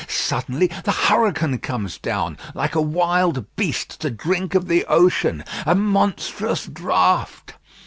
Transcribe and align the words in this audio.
Suddenly 0.07 0.71
the 0.83 0.91
hurricane 0.91 1.59
comes 1.59 1.99
down, 1.99 2.35
like 2.55 2.73
a 2.73 2.81
wild 2.81 3.55
beast, 3.55 4.01
to 4.01 4.09
drink 4.09 4.55
of 4.55 4.67
the 4.67 4.83
ocean: 4.85 5.43
a 5.63 5.75
monstrous 5.75 6.65
draught! 6.65 7.53